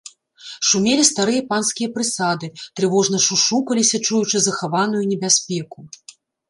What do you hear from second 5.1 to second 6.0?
небяспеку.